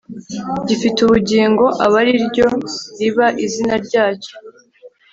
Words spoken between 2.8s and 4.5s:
riba izina ryacyo